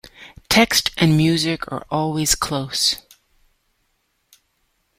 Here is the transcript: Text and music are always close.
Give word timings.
Text 0.49 0.89
and 0.97 1.15
music 1.15 1.71
are 1.71 1.85
always 1.91 2.33
close. 2.33 2.95